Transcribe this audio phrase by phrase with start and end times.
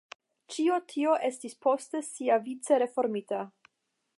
[0.53, 3.45] Ĉio tio estis poste siavice reformita.